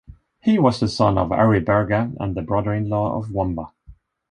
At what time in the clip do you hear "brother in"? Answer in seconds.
2.41-2.89